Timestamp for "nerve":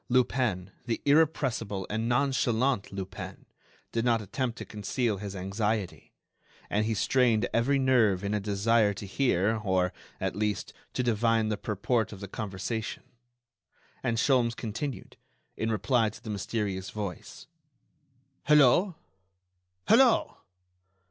7.77-8.23